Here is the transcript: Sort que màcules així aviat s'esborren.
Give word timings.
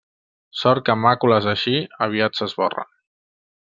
Sort 0.61 0.83
que 0.87 0.95
màcules 1.01 1.49
així 1.53 1.75
aviat 2.07 2.41
s'esborren. 2.41 2.91